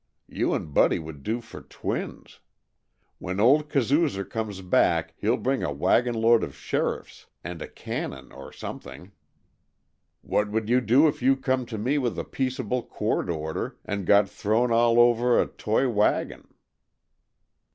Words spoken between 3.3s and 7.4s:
old kazoozer comes back he'll bring a wagonload of sheriffs